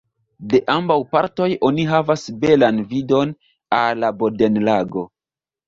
De 0.53 0.61
ambaŭ 0.75 0.95
partoj 1.11 1.49
oni 1.69 1.85
havas 1.91 2.25
belan 2.47 2.81
vidon 2.95 3.37
al 3.83 4.05
la 4.07 4.13
Bodenlago. 4.25 5.09